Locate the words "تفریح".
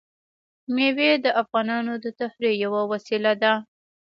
2.19-2.53